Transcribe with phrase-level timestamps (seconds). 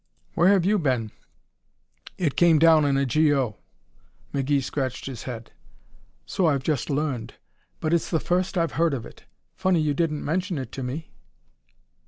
[0.33, 1.11] "Where have you been?
[2.17, 3.57] It came down in a G.O."
[4.33, 5.51] McGee scratched his head.
[6.25, 7.35] "So I've just learned,
[7.79, 9.25] but it's the first I've heard of it.
[9.53, 11.11] Funny you didn't mention it to me."